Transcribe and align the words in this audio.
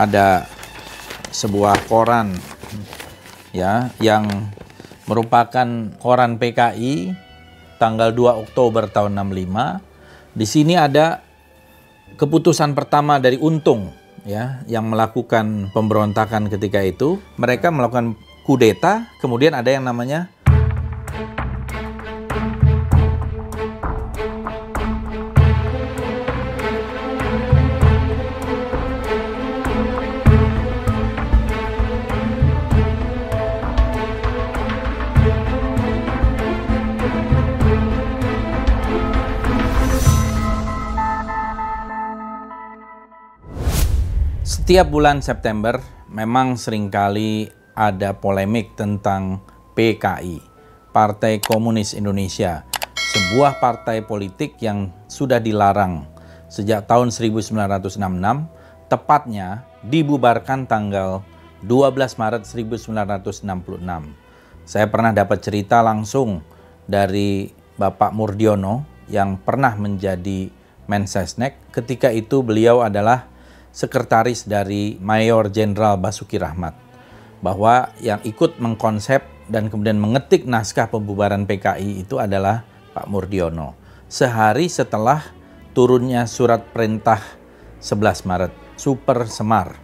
ada 0.00 0.48
sebuah 1.28 1.76
koran 1.92 2.32
ya 3.52 3.92
yang 4.00 4.24
merupakan 5.04 5.68
koran 6.00 6.40
PKI 6.40 7.12
tanggal 7.76 8.16
2 8.16 8.48
Oktober 8.48 8.88
tahun 8.88 9.20
65. 9.20 10.32
Di 10.32 10.46
sini 10.48 10.80
ada 10.80 11.20
keputusan 12.16 12.72
pertama 12.72 13.20
dari 13.20 13.36
Untung 13.36 13.92
ya 14.24 14.64
yang 14.64 14.88
melakukan 14.88 15.68
pemberontakan 15.76 16.48
ketika 16.48 16.80
itu. 16.80 17.20
Mereka 17.36 17.68
melakukan 17.68 18.16
kudeta, 18.48 19.04
kemudian 19.20 19.52
ada 19.52 19.68
yang 19.68 19.84
namanya 19.84 20.32
Setiap 44.50 44.90
bulan 44.90 45.22
September 45.22 45.78
memang 46.10 46.58
sering 46.58 46.90
kali 46.90 47.54
ada 47.78 48.18
polemik 48.18 48.74
tentang 48.74 49.46
PKI, 49.78 50.42
Partai 50.90 51.38
Komunis 51.38 51.94
Indonesia, 51.94 52.66
sebuah 52.98 53.62
partai 53.62 54.02
politik 54.02 54.58
yang 54.58 54.90
sudah 55.06 55.38
dilarang 55.38 56.02
sejak 56.50 56.90
tahun 56.90 57.14
1966, 57.14 57.54
tepatnya 58.90 59.70
dibubarkan 59.86 60.66
tanggal 60.66 61.22
12 61.62 62.18
Maret 62.18 62.42
1966. 62.42 63.46
Saya 64.66 64.86
pernah 64.90 65.14
dapat 65.14 65.46
cerita 65.46 65.78
langsung 65.78 66.42
dari 66.90 67.54
Bapak 67.78 68.10
Murdiono 68.10 69.06
yang 69.06 69.38
pernah 69.38 69.78
menjadi 69.78 70.50
Mensesnek. 70.90 71.70
Ketika 71.70 72.10
itu 72.10 72.42
beliau 72.42 72.82
adalah 72.82 73.30
sekretaris 73.70 74.46
dari 74.46 74.98
Mayor 74.98 75.50
Jenderal 75.50 75.98
Basuki 75.98 76.36
Rahmat 76.38 76.74
bahwa 77.40 77.90
yang 78.02 78.20
ikut 78.22 78.60
mengkonsep 78.60 79.24
dan 79.50 79.66
kemudian 79.72 79.98
mengetik 79.98 80.46
naskah 80.46 80.86
pembubaran 80.86 81.48
PKI 81.48 82.04
itu 82.06 82.20
adalah 82.20 82.62
Pak 82.94 83.08
Murdiono. 83.10 83.74
Sehari 84.06 84.68
setelah 84.70 85.22
turunnya 85.72 86.26
surat 86.26 86.66
perintah 86.70 87.22
11 87.80 88.28
Maret, 88.28 88.52
Super 88.76 89.26
Semar. 89.26 89.78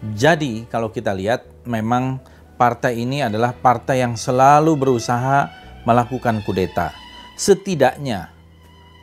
Jadi 0.00 0.68
kalau 0.68 0.92
kita 0.92 1.12
lihat 1.14 1.44
memang 1.64 2.20
partai 2.60 3.00
ini 3.00 3.24
adalah 3.24 3.56
partai 3.56 4.04
yang 4.04 4.16
selalu 4.20 4.76
berusaha 4.76 5.48
melakukan 5.88 6.44
kudeta. 6.44 6.92
Setidaknya 7.40 8.39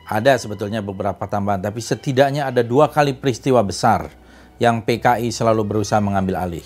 ada 0.08 0.40
sebetulnya 0.40 0.80
beberapa 0.80 1.28
tambahan, 1.28 1.60
tapi 1.60 1.84
setidaknya 1.84 2.48
ada 2.48 2.64
dua 2.64 2.88
kali 2.88 3.12
peristiwa 3.12 3.60
besar 3.60 4.08
yang 4.56 4.80
PKI 4.80 5.28
selalu 5.28 5.68
berusaha 5.68 6.00
mengambil 6.00 6.40
alih. 6.40 6.64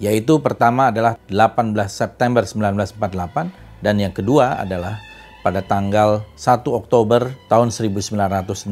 Yaitu 0.00 0.40
pertama 0.40 0.88
adalah 0.88 1.20
18 1.28 1.76
September 1.92 2.40
1948 2.48 3.84
dan 3.84 3.94
yang 4.00 4.16
kedua 4.16 4.56
adalah 4.56 4.96
pada 5.44 5.60
tanggal 5.60 6.24
1 6.40 6.64
Oktober 6.64 7.28
tahun 7.52 7.68
1965. 7.68 8.64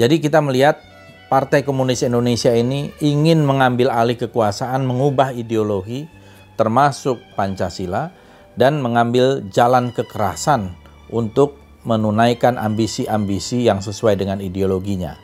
Jadi 0.00 0.16
kita 0.16 0.40
melihat 0.40 0.80
Partai 1.28 1.64
Komunis 1.64 2.00
Indonesia 2.04 2.52
ini 2.52 2.92
ingin 3.00 3.44
mengambil 3.44 3.92
alih 3.92 4.16
kekuasaan, 4.16 4.84
mengubah 4.84 5.36
ideologi 5.36 6.08
termasuk 6.60 7.20
Pancasila 7.32 8.12
dan 8.56 8.84
mengambil 8.84 9.40
jalan 9.48 9.88
kekerasan 9.92 10.76
untuk 11.08 11.61
menunaikan 11.82 12.58
ambisi-ambisi 12.58 13.66
yang 13.66 13.82
sesuai 13.82 14.14
dengan 14.18 14.38
ideologinya. 14.38 15.18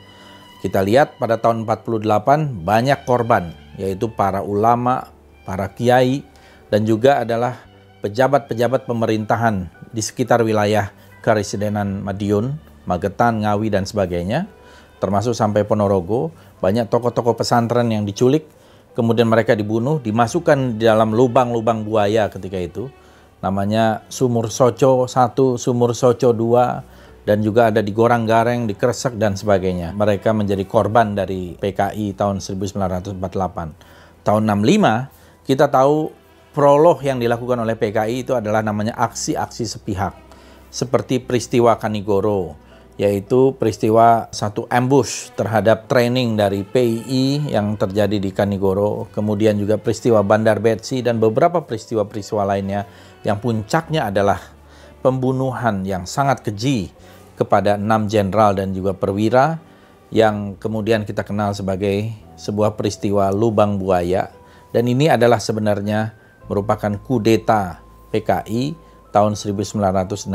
Kita 0.59 0.83
lihat 0.83 1.15
pada 1.15 1.39
tahun 1.39 1.63
48 1.63 2.67
banyak 2.67 2.99
korban, 3.07 3.55
yaitu 3.79 4.11
para 4.11 4.43
ulama, 4.43 5.07
para 5.47 5.71
kiai, 5.71 6.19
dan 6.67 6.83
juga 6.83 7.23
adalah 7.23 7.55
pejabat-pejabat 8.03 8.83
pemerintahan 8.83 9.71
di 9.95 10.03
sekitar 10.03 10.43
wilayah 10.43 10.91
Karesidenan 11.23 12.03
Madiun, 12.03 12.59
Magetan, 12.83 13.43
Ngawi, 13.43 13.71
dan 13.71 13.87
sebagainya, 13.87 14.51
termasuk 14.99 15.31
sampai 15.31 15.63
Ponorogo, 15.63 16.35
banyak 16.59 16.91
tokoh-tokoh 16.91 17.39
pesantren 17.39 17.87
yang 17.87 18.03
diculik, 18.03 18.43
kemudian 18.99 19.31
mereka 19.31 19.55
dibunuh, 19.55 20.03
dimasukkan 20.03 20.75
di 20.75 20.83
dalam 20.83 21.15
lubang-lubang 21.15 21.87
buaya 21.87 22.27
ketika 22.27 22.59
itu, 22.59 22.91
namanya 23.39 24.03
Sumur 24.11 24.51
Soco 24.51 25.07
1, 25.07 25.59
Sumur 25.59 25.95
Soco 25.95 26.35
2, 26.35 27.27
dan 27.27 27.45
juga 27.45 27.69
ada 27.69 27.79
di 27.83 27.93
Gorang 27.93 28.25
Gareng, 28.25 28.65
di 28.65 28.73
Kresek 28.73 29.15
dan 29.15 29.37
sebagainya. 29.37 29.93
Mereka 29.93 30.33
menjadi 30.33 30.65
korban 30.65 31.13
dari 31.13 31.53
PKI 31.55 32.17
tahun 32.17 32.41
1948. 32.41 33.21
Tahun 34.25 34.43
65 34.43 35.45
kita 35.45 35.65
tahu 35.69 36.09
prolog 36.51 36.99
yang 37.05 37.21
dilakukan 37.21 37.61
oleh 37.61 37.77
PKI 37.77 38.25
itu 38.27 38.33
adalah 38.33 38.65
namanya 38.65 38.97
aksi-aksi 38.97 39.65
sepihak. 39.65 40.17
Seperti 40.69 41.21
peristiwa 41.21 41.77
Kanigoro, 41.77 42.53
yaitu 42.99 43.55
peristiwa 43.55 44.27
satu 44.27 44.67
ambush 44.67 45.31
terhadap 45.39 45.87
training 45.87 46.35
dari 46.35 46.67
PII 46.67 47.47
yang 47.47 47.79
terjadi 47.79 48.19
di 48.19 48.35
Kanigoro, 48.35 49.07
kemudian 49.15 49.55
juga 49.55 49.79
peristiwa 49.79 50.19
Bandar 50.19 50.59
Betsi 50.59 50.99
dan 50.99 51.15
beberapa 51.15 51.63
peristiwa-peristiwa 51.63 52.43
lainnya 52.43 52.83
yang 53.23 53.39
puncaknya 53.39 54.11
adalah 54.11 54.43
pembunuhan 54.99 55.87
yang 55.87 56.03
sangat 56.03 56.43
keji 56.43 56.91
kepada 57.39 57.79
enam 57.79 58.11
jenderal 58.11 58.51
dan 58.51 58.75
juga 58.75 58.91
perwira 58.91 59.63
yang 60.11 60.59
kemudian 60.59 61.07
kita 61.07 61.23
kenal 61.23 61.55
sebagai 61.55 62.11
sebuah 62.35 62.75
peristiwa 62.75 63.31
lubang 63.31 63.79
buaya 63.79 64.27
dan 64.75 64.83
ini 64.91 65.07
adalah 65.07 65.39
sebenarnya 65.39 66.11
merupakan 66.51 66.99
kudeta 66.99 67.79
PKI 68.11 68.75
tahun 69.15 69.39
1965. 69.39 70.27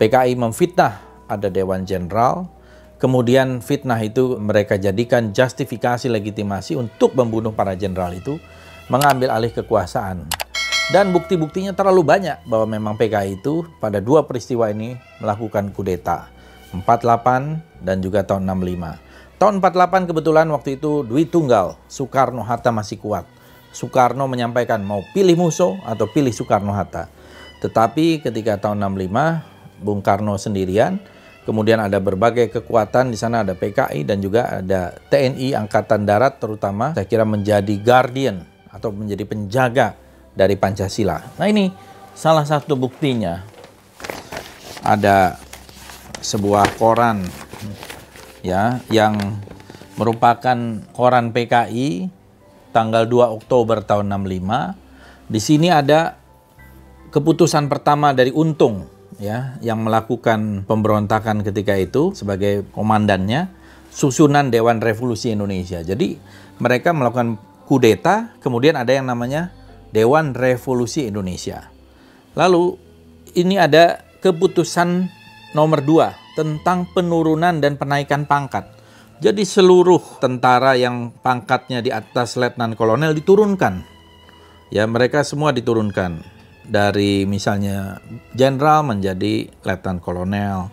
PKI 0.00 0.32
memfitnah 0.34 1.09
ada 1.30 1.46
Dewan 1.46 1.86
Jenderal, 1.86 2.50
kemudian 2.98 3.62
fitnah 3.62 4.02
itu 4.02 4.34
mereka 4.42 4.74
jadikan 4.74 5.30
justifikasi 5.30 6.10
legitimasi 6.10 6.74
untuk 6.74 7.14
membunuh 7.14 7.54
para 7.54 7.78
jenderal 7.78 8.10
itu, 8.10 8.42
mengambil 8.90 9.30
alih 9.30 9.54
kekuasaan. 9.54 10.26
Dan 10.90 11.14
bukti-buktinya 11.14 11.70
terlalu 11.70 12.02
banyak 12.02 12.42
bahwa 12.50 12.66
memang 12.66 12.98
PKI 12.98 13.38
itu 13.38 13.62
pada 13.78 14.02
dua 14.02 14.26
peristiwa 14.26 14.66
ini 14.74 14.98
melakukan 15.22 15.70
kudeta. 15.70 16.26
48 16.74 17.82
dan 17.82 18.02
juga 18.02 18.26
tahun 18.26 18.42
65. 18.42 19.38
Tahun 19.38 19.54
48 19.62 20.10
kebetulan 20.10 20.46
waktu 20.50 20.76
itu 20.76 21.06
Dwi 21.06 21.30
Tunggal, 21.30 21.78
Soekarno-Hatta 21.86 22.74
masih 22.74 22.98
kuat. 22.98 23.24
Soekarno 23.70 24.26
menyampaikan 24.26 24.82
mau 24.82 25.06
pilih 25.14 25.38
Musso 25.38 25.78
atau 25.86 26.10
pilih 26.10 26.34
Soekarno-Hatta. 26.34 27.06
Tetapi 27.62 28.26
ketika 28.26 28.58
tahun 28.58 28.82
65, 28.82 29.46
Bung 29.80 30.02
Karno 30.02 30.36
sendirian, 30.36 30.98
kemudian 31.48 31.80
ada 31.80 31.96
berbagai 31.98 32.52
kekuatan 32.52 33.10
di 33.12 33.18
sana 33.18 33.42
ada 33.42 33.56
PKI 33.56 34.04
dan 34.04 34.20
juga 34.20 34.60
ada 34.60 34.92
TNI 35.08 35.56
Angkatan 35.56 36.04
Darat 36.04 36.38
terutama 36.38 36.92
saya 36.92 37.08
kira 37.08 37.24
menjadi 37.24 37.74
guardian 37.80 38.44
atau 38.70 38.92
menjadi 38.94 39.24
penjaga 39.26 39.98
dari 40.36 40.54
Pancasila. 40.54 41.18
Nah 41.40 41.46
ini 41.48 41.72
salah 42.14 42.46
satu 42.46 42.78
buktinya 42.78 43.42
ada 44.84 45.36
sebuah 46.20 46.76
koran 46.76 47.24
ya 48.44 48.80
yang 48.92 49.16
merupakan 49.96 50.56
koran 50.96 51.32
PKI 51.32 52.08
tanggal 52.72 53.04
2 53.04 53.36
Oktober 53.36 53.82
tahun 53.84 54.08
65. 54.08 55.30
Di 55.30 55.40
sini 55.42 55.68
ada 55.68 56.16
keputusan 57.10 57.66
pertama 57.66 58.14
dari 58.14 58.30
Untung 58.30 58.99
ya 59.20 59.60
yang 59.60 59.84
melakukan 59.84 60.64
pemberontakan 60.64 61.44
ketika 61.44 61.76
itu 61.76 62.16
sebagai 62.16 62.64
komandannya 62.72 63.52
susunan 63.92 64.48
Dewan 64.48 64.80
Revolusi 64.80 65.30
Indonesia. 65.30 65.84
Jadi 65.84 66.16
mereka 66.58 66.96
melakukan 66.96 67.36
kudeta, 67.68 68.34
kemudian 68.40 68.74
ada 68.80 68.90
yang 68.90 69.06
namanya 69.06 69.52
Dewan 69.92 70.32
Revolusi 70.32 71.06
Indonesia. 71.06 71.68
Lalu 72.34 72.80
ini 73.36 73.60
ada 73.60 74.00
keputusan 74.24 75.06
nomor 75.52 75.84
dua 75.84 76.16
tentang 76.34 76.88
penurunan 76.90 77.60
dan 77.60 77.76
penaikan 77.76 78.24
pangkat. 78.24 78.66
Jadi 79.20 79.44
seluruh 79.44 80.00
tentara 80.16 80.80
yang 80.80 81.12
pangkatnya 81.20 81.84
di 81.84 81.92
atas 81.92 82.40
letnan 82.40 82.72
kolonel 82.72 83.12
diturunkan. 83.12 83.84
Ya, 84.72 84.88
mereka 84.88 85.26
semua 85.26 85.52
diturunkan 85.52 86.39
dari 86.70 87.26
misalnya 87.26 87.98
jenderal 88.32 88.86
menjadi 88.86 89.50
letnan 89.66 89.98
kolonel. 89.98 90.70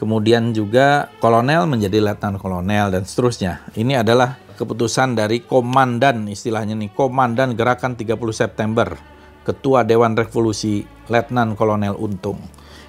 Kemudian 0.00 0.56
juga 0.56 1.12
kolonel 1.20 1.68
menjadi 1.68 2.00
letnan 2.00 2.40
kolonel 2.40 2.90
dan 2.90 3.04
seterusnya. 3.04 3.62
Ini 3.76 4.00
adalah 4.02 4.40
keputusan 4.56 5.14
dari 5.14 5.44
komandan 5.44 6.26
istilahnya 6.26 6.74
nih, 6.74 6.90
komandan 6.96 7.54
gerakan 7.54 7.94
30 7.94 8.16
September, 8.34 8.88
Ketua 9.44 9.84
Dewan 9.84 10.16
Revolusi 10.16 10.82
Letnan 11.06 11.54
Kolonel 11.54 11.94
Untung. 11.94 12.40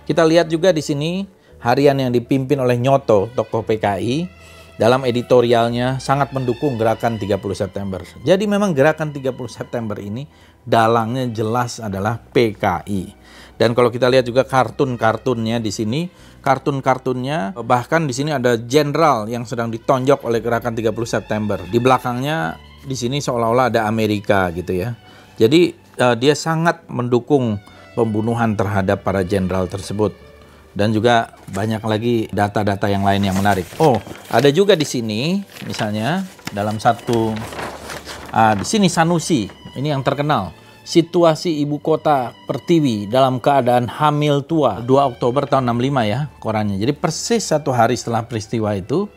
Kita 0.08 0.24
lihat 0.24 0.48
juga 0.48 0.72
di 0.72 0.82
sini 0.82 1.28
harian 1.62 2.00
yang 2.00 2.16
dipimpin 2.16 2.62
oleh 2.62 2.80
Nyoto, 2.80 3.28
tokoh 3.34 3.66
PKI, 3.66 4.30
dalam 4.76 5.08
editorialnya 5.08 6.04
sangat 6.04 6.36
mendukung 6.36 6.76
gerakan 6.76 7.16
30 7.16 7.40
September. 7.56 8.04
Jadi 8.24 8.44
memang 8.46 8.76
gerakan 8.76 9.16
30 9.16 9.34
September 9.48 9.98
ini 10.00 10.28
dalangnya 10.66 11.30
jelas 11.30 11.78
adalah 11.78 12.18
PKI. 12.34 13.14
Dan 13.56 13.72
kalau 13.72 13.88
kita 13.88 14.12
lihat 14.12 14.28
juga 14.28 14.44
kartun-kartunnya 14.44 15.64
di 15.64 15.72
sini, 15.72 16.12
kartun-kartunnya 16.44 17.56
bahkan 17.64 18.04
di 18.04 18.12
sini 18.12 18.36
ada 18.36 18.60
jenderal 18.60 19.32
yang 19.32 19.48
sedang 19.48 19.72
ditonjok 19.72 20.28
oleh 20.28 20.44
gerakan 20.44 20.76
30 20.76 20.92
September. 21.08 21.64
Di 21.64 21.80
belakangnya 21.80 22.60
di 22.84 22.94
sini 23.00 23.24
seolah-olah 23.24 23.72
ada 23.72 23.88
Amerika 23.88 24.52
gitu 24.52 24.76
ya. 24.76 25.00
Jadi 25.40 25.72
uh, 26.04 26.20
dia 26.20 26.36
sangat 26.36 26.84
mendukung 26.92 27.56
pembunuhan 27.96 28.60
terhadap 28.60 29.08
para 29.08 29.24
jenderal 29.24 29.72
tersebut. 29.72 30.12
Dan 30.76 30.92
juga 30.92 31.32
banyak 31.56 31.80
lagi 31.80 32.16
data-data 32.36 32.92
yang 32.92 33.08
lain 33.08 33.24
yang 33.24 33.40
menarik. 33.40 33.64
Oh, 33.80 33.96
ada 34.28 34.52
juga 34.52 34.76
di 34.76 34.84
sini 34.84 35.40
misalnya 35.64 36.28
dalam 36.52 36.84
satu 36.84 37.32
uh, 38.36 38.54
di 38.60 38.66
sini 38.68 38.92
Sanusi, 38.92 39.48
ini 39.76 39.92
yang 39.92 40.02
terkenal 40.02 40.56
situasi 40.86 41.66
ibu 41.66 41.82
kota 41.82 42.32
Pertiwi 42.46 43.10
dalam 43.10 43.42
keadaan 43.42 43.90
hamil 43.90 44.46
tua 44.46 44.80
2 44.80 45.18
Oktober 45.18 45.50
tahun 45.50 45.74
65 45.74 46.06
ya 46.06 46.20
korannya. 46.38 46.78
Jadi 46.78 46.94
persis 46.94 47.42
satu 47.42 47.74
hari 47.74 47.98
setelah 47.98 48.24
peristiwa 48.30 48.72
itu 48.78 49.10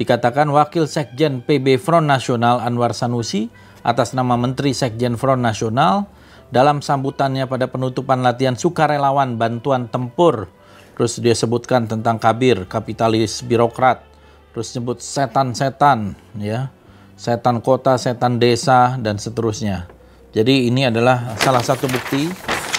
dikatakan 0.00 0.48
Wakil 0.48 0.88
Sekjen 0.88 1.44
PB 1.44 1.76
Front 1.76 2.08
Nasional 2.08 2.64
Anwar 2.64 2.96
Sanusi 2.96 3.52
atas 3.84 4.16
nama 4.16 4.40
Menteri 4.40 4.72
Sekjen 4.72 5.20
Front 5.20 5.44
Nasional 5.44 6.08
dalam 6.48 6.80
sambutannya 6.80 7.44
pada 7.44 7.68
penutupan 7.68 8.24
latihan 8.24 8.56
sukarelawan 8.56 9.36
bantuan 9.36 9.92
tempur. 9.92 10.48
Terus 10.96 11.16
dia 11.20 11.32
sebutkan 11.32 11.88
tentang 11.88 12.20
kabir, 12.20 12.64
kapitalis, 12.68 13.40
birokrat. 13.44 14.04
Terus 14.52 14.68
sebut 14.72 14.98
setan-setan 15.00 16.16
ya. 16.36 16.72
Setan 17.20 17.60
kota, 17.60 18.00
setan 18.00 18.40
desa 18.40 18.96
dan 18.96 19.20
seterusnya. 19.20 19.99
Jadi 20.30 20.70
ini 20.70 20.86
adalah 20.86 21.34
salah 21.42 21.58
satu 21.58 21.90
bukti 21.90 22.30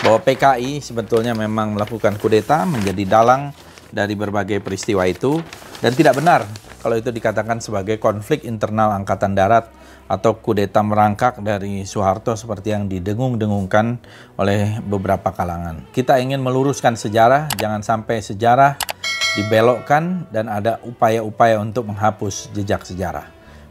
bahwa 0.07 0.24
PKI 0.24 0.80
sebetulnya 0.80 1.36
memang 1.36 1.75
melakukan 1.75 2.15
kudeta 2.15 2.63
menjadi 2.63 3.03
dalang 3.03 3.51
dari 3.92 4.15
berbagai 4.15 4.63
peristiwa 4.63 5.03
itu 5.03 5.44
dan 5.83 5.92
tidak 5.92 6.15
benar 6.15 6.48
kalau 6.80 6.95
itu 6.95 7.12
dikatakan 7.12 7.59
sebagai 7.59 8.00
konflik 8.00 8.48
internal 8.48 8.95
angkatan 8.95 9.36
darat 9.36 9.68
atau 10.07 10.39
kudeta 10.39 10.80
merangkak 10.80 11.44
dari 11.44 11.83
Soeharto 11.83 12.39
seperti 12.39 12.71
yang 12.71 12.88
didengung-dengungkan 12.88 14.00
oleh 14.39 14.80
beberapa 14.88 15.36
kalangan. 15.36 15.92
Kita 15.92 16.24
ingin 16.24 16.39
meluruskan 16.39 16.95
sejarah, 16.95 17.51
jangan 17.59 17.83
sampai 17.83 18.24
sejarah 18.24 18.80
dibelokkan 19.39 20.27
dan 20.31 20.48
ada 20.48 20.80
upaya-upaya 20.83 21.59
untuk 21.59 21.88
menghapus 21.88 22.51
jejak 22.51 22.83
sejarah. 22.83 23.27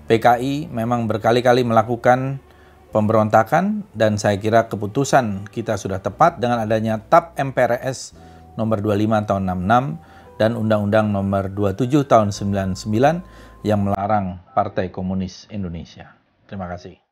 PKI 0.09 0.69
memang 0.69 1.05
berkali-kali 1.05 1.65
melakukan 1.65 2.41
pemberontakan 2.91 3.87
dan 3.95 4.19
saya 4.19 4.39
kira 4.39 4.67
keputusan 4.67 5.51
kita 5.51 5.79
sudah 5.79 6.03
tepat 6.03 6.39
dengan 6.43 6.63
adanya 6.63 6.99
TAP 6.99 7.39
MPRS 7.39 8.15
nomor 8.59 8.83
25 8.83 9.27
tahun 9.31 9.43
66 9.47 10.39
dan 10.41 10.51
Undang-Undang 10.57 11.07
nomor 11.13 11.51
27 11.51 12.07
tahun 12.07 12.33
99 12.33 13.67
yang 13.67 13.81
melarang 13.85 14.41
Partai 14.57 14.89
Komunis 14.89 15.45
Indonesia. 15.53 16.17
Terima 16.49 16.67
kasih. 16.67 17.10